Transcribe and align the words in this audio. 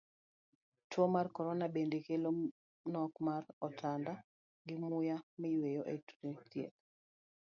Tuo 0.91 1.05
mar 1.15 1.27
korona 1.35 1.65
bende 1.75 1.97
kelo 2.05 2.29
nok 2.93 3.13
mar 3.27 3.43
otanda 3.67 4.13
gi 4.67 4.75
muya 4.81 5.17
miyueyo 5.41 5.81
e 5.93 5.93
ute 5.97 6.29
dhieth 6.51 6.79